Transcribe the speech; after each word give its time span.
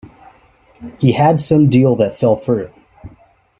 He 0.97 1.11
had 1.11 1.39
some 1.39 1.69
deal 1.69 1.95
that 1.97 2.17
fell 2.17 2.35
through. 2.35 2.71